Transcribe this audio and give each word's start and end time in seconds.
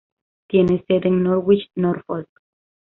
Tiene 0.47 0.83
sede 0.87 1.09
en 1.09 1.21
Norwich, 1.21 1.69
Norfolk. 1.75 2.27